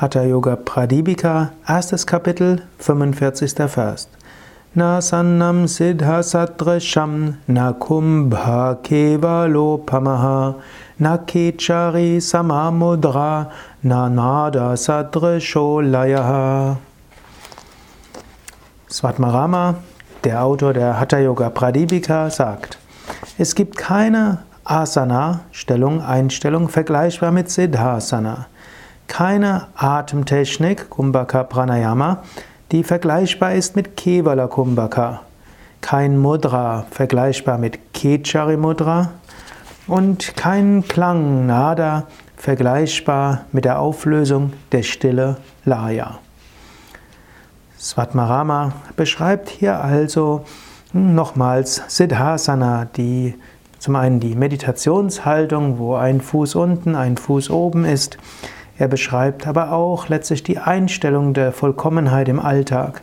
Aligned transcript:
Hatha 0.00 0.26
Yoga 0.26 0.56
Pradipika, 0.56 1.52
erstes 1.68 2.06
Kapitel, 2.06 2.62
45. 2.78 3.68
Vers. 3.68 4.08
Na 4.74 4.98
sannam 4.98 5.68
siddha 5.68 6.22
sadrasham 6.22 7.36
na 7.46 7.74
kumbha 7.74 8.78
kevalopamaha 8.82 10.58
na 10.98 11.18
kechari 11.18 12.16
samamudra 12.16 13.52
na 13.82 14.08
nada 14.08 14.74
sadrisho 14.74 15.82
layaha. 15.82 16.78
Svatmarama, 18.88 19.82
der 20.24 20.40
Autor 20.40 20.72
der 20.72 20.94
Hatha 20.94 21.18
Yoga 21.18 21.50
Pradipika, 21.50 22.30
sagt, 22.30 22.78
es 23.36 23.54
gibt 23.54 23.76
keine 23.76 24.44
Asana, 24.64 25.40
Stellung, 25.52 26.00
Einstellung 26.00 26.70
vergleichbar 26.70 27.32
mit 27.32 27.50
Siddhasana 27.50 28.46
keine 29.10 29.66
Atemtechnik, 29.74 30.88
Kumbhaka 30.88 31.42
Pranayama, 31.42 32.22
die 32.70 32.84
vergleichbar 32.84 33.54
ist 33.54 33.74
mit 33.74 33.96
Kevala 33.96 34.46
Kumbhaka. 34.46 35.22
Kein 35.80 36.16
Mudra 36.16 36.86
vergleichbar 36.90 37.58
mit 37.58 37.92
Kechari 37.92 38.56
Mudra 38.56 39.10
und 39.88 40.36
kein 40.36 40.84
Klang 40.86 41.44
Nada 41.46 42.06
vergleichbar 42.36 43.46
mit 43.50 43.64
der 43.64 43.80
Auflösung 43.80 44.52
der 44.70 44.84
Stille 44.84 45.38
Laya. 45.64 46.18
Svatmarama 47.78 48.72
beschreibt 48.94 49.48
hier 49.48 49.82
also 49.82 50.44
nochmals 50.92 51.82
Siddhasana, 51.88 52.84
die 52.84 53.34
zum 53.80 53.96
einen 53.96 54.20
die 54.20 54.36
Meditationshaltung, 54.36 55.78
wo 55.78 55.96
ein 55.96 56.20
Fuß 56.20 56.54
unten, 56.54 56.94
ein 56.94 57.16
Fuß 57.16 57.50
oben 57.50 57.84
ist, 57.84 58.16
er 58.80 58.88
beschreibt 58.88 59.46
aber 59.46 59.72
auch 59.72 60.08
letztlich 60.08 60.42
die 60.42 60.56
Einstellung 60.56 61.34
der 61.34 61.52
Vollkommenheit 61.52 62.30
im 62.30 62.40
Alltag. 62.40 63.02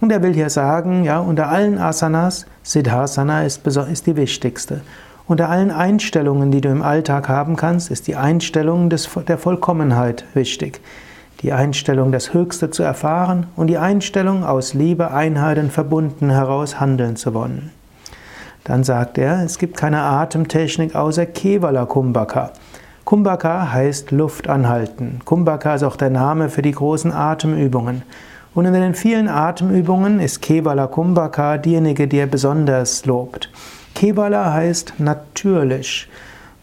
Und 0.00 0.12
er 0.12 0.22
will 0.22 0.34
hier 0.34 0.50
sagen, 0.50 1.02
ja, 1.02 1.18
unter 1.18 1.48
allen 1.48 1.78
Asanas, 1.78 2.46
Siddhasana 2.62 3.42
ist, 3.42 3.66
ist 3.66 4.06
die 4.06 4.14
wichtigste. 4.14 4.82
Unter 5.26 5.48
allen 5.48 5.72
Einstellungen, 5.72 6.52
die 6.52 6.60
du 6.60 6.68
im 6.68 6.80
Alltag 6.80 7.28
haben 7.28 7.56
kannst, 7.56 7.90
ist 7.90 8.06
die 8.06 8.14
Einstellung 8.14 8.88
des, 8.88 9.10
der 9.26 9.36
Vollkommenheit 9.36 10.24
wichtig. 10.34 10.80
Die 11.40 11.52
Einstellung, 11.52 12.12
das 12.12 12.32
Höchste 12.32 12.70
zu 12.70 12.84
erfahren 12.84 13.48
und 13.56 13.66
die 13.66 13.78
Einstellung, 13.78 14.44
aus 14.44 14.74
Liebe, 14.74 15.10
Einheit 15.10 15.58
und 15.58 15.72
Verbunden 15.72 16.30
heraus 16.30 16.78
handeln 16.78 17.16
zu 17.16 17.34
wollen. 17.34 17.72
Dann 18.62 18.84
sagt 18.84 19.18
er, 19.18 19.42
es 19.42 19.58
gibt 19.58 19.76
keine 19.76 20.02
Atemtechnik 20.02 20.94
außer 20.94 21.26
Kevala 21.26 21.84
Kumbhaka. 21.84 22.52
Kumbhaka 23.06 23.72
heißt 23.72 24.10
Luft 24.10 24.48
anhalten. 24.48 25.20
Kumbhaka 25.24 25.76
ist 25.76 25.84
auch 25.84 25.94
der 25.94 26.10
Name 26.10 26.48
für 26.48 26.62
die 26.62 26.72
großen 26.72 27.12
Atemübungen. 27.12 28.02
Und 28.52 28.66
unter 28.66 28.80
den 28.80 28.96
vielen 28.96 29.28
Atemübungen 29.28 30.18
ist 30.18 30.42
Kevala 30.42 30.88
Kumbhaka 30.88 31.56
diejenige, 31.56 32.08
die 32.08 32.18
er 32.18 32.26
besonders 32.26 33.06
lobt. 33.06 33.48
Kevala 33.94 34.52
heißt 34.52 34.94
natürlich. 34.98 36.08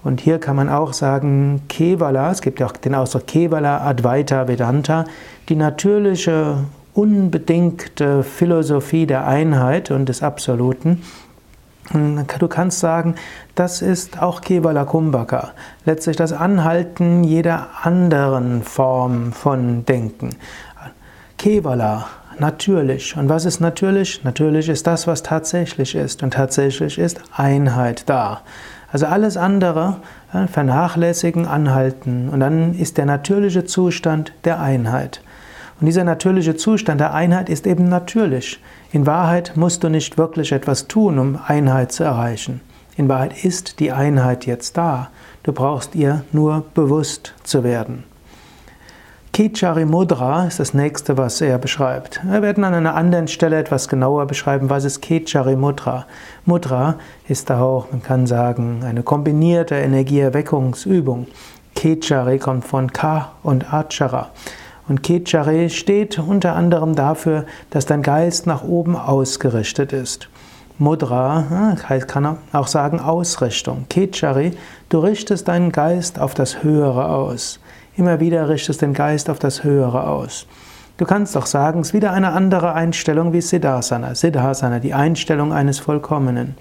Und 0.03 0.19
hier 0.19 0.38
kann 0.38 0.58
man 0.58 0.67
auch 0.67 0.91
sagen, 0.91 1.61
Kevala, 1.69 2.31
es 2.31 2.41
gibt 2.41 2.59
ja 2.59 2.66
auch 2.66 2.73
den 2.73 2.94
Ausdruck 2.94 3.25
Kevala 3.25 3.77
Advaita 3.88 4.45
Vedanta, 4.49 5.05
die 5.47 5.55
natürliche, 5.55 6.58
unbedingte 6.94 8.21
Philosophie 8.21 9.05
der 9.05 9.25
Einheit 9.25 9.91
und 9.91 10.09
des 10.09 10.21
Absoluten. 10.21 11.03
Du 11.94 12.47
kannst 12.47 12.80
sagen, 12.80 13.16
das 13.55 13.81
ist 13.81 14.22
auch 14.22 14.41
Kevala 14.41 14.83
Kumbhaka, 14.83 15.52
letztlich 15.86 16.17
das 16.17 16.33
Anhalten 16.33 17.23
jeder 17.23 17.67
anderen 17.83 18.63
Form 18.63 19.31
von 19.31 19.86
Denken. 19.86 20.31
Kevala, 21.38 22.08
natürlich. 22.39 23.16
Und 23.16 23.30
was 23.30 23.45
ist 23.45 23.59
natürlich? 23.59 24.23
Natürlich 24.23 24.69
ist 24.69 24.88
das, 24.88 25.05
was 25.05 25.21
tatsächlich 25.21 25.94
ist. 25.94 26.23
Und 26.23 26.33
tatsächlich 26.33 26.98
ist 26.98 27.21
Einheit 27.36 28.09
da. 28.09 28.42
Also 28.92 29.05
alles 29.05 29.37
andere 29.37 29.98
vernachlässigen, 30.52 31.48
anhalten. 31.48 32.30
Und 32.30 32.39
dann 32.39 32.73
ist 32.73 32.98
der 32.98 33.05
natürliche 33.05 33.65
Zustand 33.65 34.33
der 34.45 34.59
Einheit. 34.59 35.21
Und 35.83 35.88
dieser 35.88 36.05
natürliche 36.05 36.55
Zustand 36.55 37.02
der 37.02 37.14
Einheit 37.14 37.49
ist 37.49 37.67
eben 37.67 37.89
natürlich. 37.89 38.61
In 38.94 39.05
Wahrheit 39.05 39.52
musst 39.58 39.83
du 39.83 39.89
nicht 39.89 40.17
wirklich 40.17 40.54
etwas 40.54 40.88
tun, 40.88 41.20
um 41.20 41.38
Einheit 41.45 41.92
zu 41.92 42.05
erreichen. 42.05 42.61
In 42.95 43.10
Wahrheit 43.10 43.44
ist 43.44 43.82
die 43.82 43.92
Einheit 43.92 44.45
jetzt 44.45 44.77
da. 44.77 45.10
Du 45.44 45.52
brauchst 45.52 45.94
ihr 45.94 46.23
nur 46.32 46.64
bewusst 46.73 47.33
zu 47.44 47.66
werden. 47.66 48.05
Kichari 49.33 49.83
Mudra 49.83 50.45
ist 50.45 50.61
das 50.61 50.73
nächste, 50.73 51.17
was 51.17 51.42
er 51.42 51.58
beschreibt. 51.58 52.21
Wir 52.23 52.42
werden 52.42 52.64
an 52.64 52.76
einer 52.76 52.95
anderen 52.95 53.27
Stelle 53.27 53.60
etwas 53.60 53.89
genauer 53.89 54.26
beschreiben, 54.26 54.70
was 54.70 54.86
ist 54.86 55.02
Kichari 55.02 55.58
Mudra. 55.58 56.05
Mudra 56.45 56.95
ist 57.27 57.52
auch, 57.52 57.92
man 57.92 58.02
kann 58.02 58.26
sagen, 58.26 58.86
eine 58.86 59.04
kombinierte 59.04 59.76
Energieerweckungsübung. 59.76 61.27
Kichari 61.76 62.39
kommt 62.39 62.64
von 62.64 62.94
Ka 62.94 63.33
und 63.44 63.73
Achara. 63.73 64.30
Und 64.88 65.04
Kechare 65.04 65.70
steht 65.70 66.20
unter 66.20 66.55
anderem 66.55 66.95
dafür, 66.95 67.45
dass 67.70 67.86
dein 67.86 68.02
Geist 68.02 68.48
nach 68.48 68.64
oben 68.64 68.95
ausgerichtet 68.95 69.94
ist. 69.94 70.30
Mudra 70.77 71.77
kann 72.08 72.38
auch 72.52 72.67
sagen 72.67 72.99
Ausrichtung. 72.99 73.86
Kechari, 73.89 74.54
du 74.89 74.99
richtest 74.99 75.48
deinen 75.48 75.71
Geist 75.71 76.20
auf 76.20 76.33
das 76.33 76.64
Höhere 76.64 77.10
aus. 77.10 77.60
Immer 77.95 78.20
wieder 78.20 78.49
richtest 78.49 78.82
den 78.82 78.94
Geist 78.94 79.30
auf 79.30 79.39
das 79.39 79.64
Höhere 79.64 80.08
aus. 80.08 80.48
Du 80.98 81.05
kannst 81.05 81.38
auch 81.38 81.45
sagen, 81.45 81.82
es 81.82 81.89
ist 81.89 81.94
wieder 81.94 82.11
eine 82.11 82.33
andere 82.33 82.73
Einstellung 82.73 83.33
wie 83.33 83.42
Siddhasana. 83.42 84.15
Siddhasana, 84.15 84.80
die 84.80 84.94
Einstellung 84.94 85.54
eines 85.54 85.80
Vollkommenen. 85.80 86.55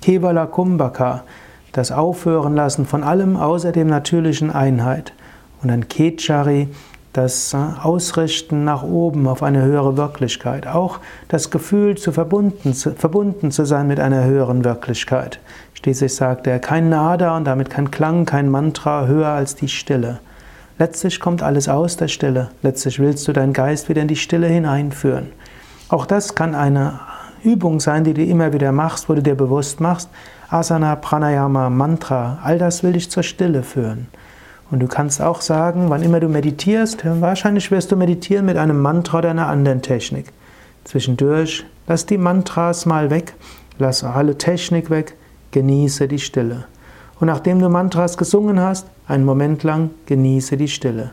Kevala 0.00 0.46
Kumbhaka, 0.46 1.24
das 1.72 1.90
Aufhören 1.90 2.54
lassen 2.54 2.86
von 2.86 3.02
allem 3.02 3.36
außer 3.36 3.72
dem 3.72 3.88
natürlichen 3.88 4.50
Einheit. 4.50 5.12
Und 5.62 5.68
dann 5.68 5.88
Kechari, 5.88 6.68
das 7.14 7.54
Ausrichten 7.54 8.64
nach 8.64 8.82
oben 8.82 9.28
auf 9.28 9.42
eine 9.42 9.62
höhere 9.62 9.96
Wirklichkeit, 9.96 10.66
auch 10.66 10.98
das 11.28 11.50
Gefühl 11.50 11.96
zu 11.96 12.10
verbunden, 12.10 12.74
zu 12.74 12.90
verbunden 12.90 13.52
zu 13.52 13.64
sein 13.64 13.86
mit 13.86 14.00
einer 14.00 14.24
höheren 14.24 14.64
Wirklichkeit. 14.64 15.38
Schließlich 15.74 16.14
sagt 16.14 16.46
er, 16.48 16.58
kein 16.58 16.88
Nada 16.88 17.36
und 17.36 17.44
damit 17.44 17.70
kein 17.70 17.92
Klang, 17.92 18.26
kein 18.26 18.50
Mantra 18.50 19.06
höher 19.06 19.28
als 19.28 19.54
die 19.54 19.68
Stille. 19.68 20.18
Letztlich 20.78 21.20
kommt 21.20 21.40
alles 21.40 21.68
aus 21.68 21.96
der 21.96 22.08
Stille. 22.08 22.50
Letztlich 22.62 22.98
willst 22.98 23.28
du 23.28 23.32
deinen 23.32 23.52
Geist 23.52 23.88
wieder 23.88 24.02
in 24.02 24.08
die 24.08 24.16
Stille 24.16 24.48
hineinführen. 24.48 25.28
Auch 25.88 26.06
das 26.06 26.34
kann 26.34 26.56
eine 26.56 26.98
Übung 27.44 27.78
sein, 27.78 28.02
die 28.02 28.14
du 28.14 28.24
immer 28.24 28.52
wieder 28.52 28.72
machst, 28.72 29.08
wo 29.08 29.14
du 29.14 29.22
dir 29.22 29.36
bewusst 29.36 29.80
machst, 29.80 30.08
Asana, 30.50 30.96
Pranayama, 30.96 31.70
Mantra, 31.70 32.38
all 32.42 32.58
das 32.58 32.82
will 32.82 32.92
dich 32.92 33.08
zur 33.08 33.22
Stille 33.22 33.62
führen. 33.62 34.08
Und 34.70 34.80
du 34.80 34.86
kannst 34.86 35.20
auch 35.20 35.40
sagen, 35.40 35.90
wann 35.90 36.02
immer 36.02 36.20
du 36.20 36.28
meditierst, 36.28 37.04
wahrscheinlich 37.04 37.70
wirst 37.70 37.92
du 37.92 37.96
meditieren 37.96 38.46
mit 38.46 38.56
einem 38.56 38.80
Mantra 38.80 39.18
oder 39.18 39.30
einer 39.30 39.48
anderen 39.48 39.82
Technik. 39.82 40.32
Zwischendurch 40.84 41.64
lass 41.86 42.06
die 42.06 42.18
Mantras 42.18 42.86
mal 42.86 43.10
weg, 43.10 43.34
lass 43.78 44.04
alle 44.04 44.36
Technik 44.38 44.90
weg, 44.90 45.16
genieße 45.50 46.08
die 46.08 46.18
Stille. 46.18 46.64
Und 47.20 47.28
nachdem 47.28 47.60
du 47.60 47.68
Mantras 47.68 48.16
gesungen 48.16 48.60
hast, 48.60 48.86
einen 49.06 49.24
Moment 49.24 49.62
lang 49.62 49.90
genieße 50.06 50.56
die 50.56 50.68
Stille. 50.68 51.12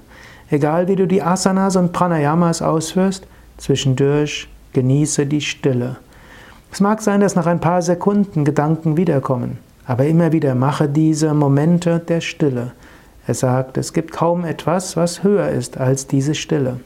Egal 0.49 0.87
wie 0.87 0.95
du 0.95 1.07
die 1.07 1.21
Asanas 1.21 1.75
und 1.75 1.93
Pranayamas 1.93 2.61
ausführst, 2.61 3.25
zwischendurch 3.57 4.49
genieße 4.73 5.25
die 5.25 5.41
Stille. 5.41 5.97
Es 6.71 6.79
mag 6.79 7.01
sein, 7.01 7.21
dass 7.21 7.35
nach 7.35 7.45
ein 7.45 7.59
paar 7.59 7.81
Sekunden 7.81 8.45
Gedanken 8.45 8.97
wiederkommen, 8.97 9.59
aber 9.85 10.05
immer 10.05 10.31
wieder 10.31 10.55
mache 10.55 10.87
diese 10.87 11.33
Momente 11.33 11.99
der 11.99 12.21
Stille. 12.21 12.71
Er 13.27 13.33
sagt, 13.33 13.77
es 13.77 13.93
gibt 13.93 14.11
kaum 14.11 14.45
etwas, 14.45 14.97
was 14.97 15.23
höher 15.23 15.49
ist 15.49 15.77
als 15.77 16.07
diese 16.07 16.35
Stille. 16.35 16.79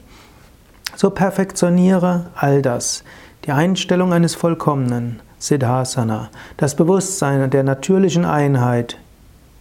So 0.94 1.10
perfektioniere 1.10 2.26
all 2.34 2.62
das. 2.62 3.04
Die 3.44 3.52
Einstellung 3.52 4.12
eines 4.12 4.34
Vollkommenen, 4.34 5.20
Siddhasana, 5.38 6.30
das 6.56 6.74
Bewusstsein 6.74 7.50
der 7.50 7.62
natürlichen 7.62 8.24
Einheit, 8.24 8.98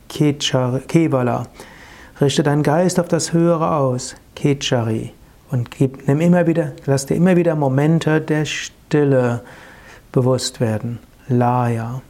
Kevala. 0.08 1.48
Richte 2.22 2.44
deinen 2.44 2.64
Geist 2.64 3.00
auf 3.00 3.08
das 3.08 3.34
Höhere 3.34 3.76
aus, 3.76 4.16
Kechari. 4.36 5.14
Und 5.52 5.72
gib, 5.72 6.08
nimm 6.08 6.22
immer 6.22 6.48
wieder, 6.48 6.72
lass 6.86 7.06
dir 7.06 7.16
immer 7.16 7.36
wieder 7.36 7.56
Momente 7.56 8.22
der 8.22 8.46
Stille 8.46 9.42
bewusst 10.12 10.60
werden, 10.60 11.00
Laya. 11.28 12.02